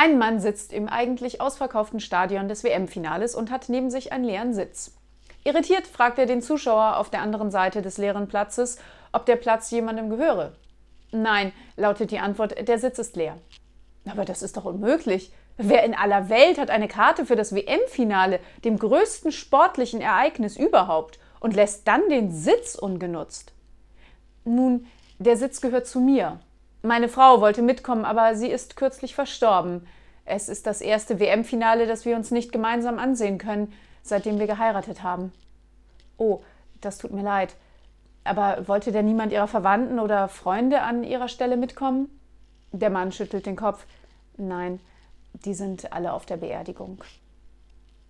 [0.00, 4.54] Ein Mann sitzt im eigentlich ausverkauften Stadion des WM-Finales und hat neben sich einen leeren
[4.54, 4.94] Sitz.
[5.42, 8.78] Irritiert fragt er den Zuschauer auf der anderen Seite des leeren Platzes,
[9.12, 10.52] ob der Platz jemandem gehöre.
[11.10, 13.38] Nein, lautet die Antwort, der Sitz ist leer.
[14.08, 15.32] Aber das ist doch unmöglich.
[15.56, 21.18] Wer in aller Welt hat eine Karte für das WM-Finale, dem größten sportlichen Ereignis überhaupt,
[21.40, 23.52] und lässt dann den Sitz ungenutzt?
[24.44, 24.86] Nun,
[25.18, 26.38] der Sitz gehört zu mir,
[26.88, 29.86] meine Frau wollte mitkommen, aber sie ist kürzlich verstorben.
[30.24, 35.02] Es ist das erste WM-Finale, das wir uns nicht gemeinsam ansehen können, seitdem wir geheiratet
[35.02, 35.32] haben.
[36.16, 36.40] Oh,
[36.80, 37.54] das tut mir leid.
[38.24, 42.08] Aber wollte denn niemand Ihrer Verwandten oder Freunde an Ihrer Stelle mitkommen?
[42.72, 43.86] Der Mann schüttelt den Kopf.
[44.36, 44.80] Nein,
[45.32, 47.02] die sind alle auf der Beerdigung.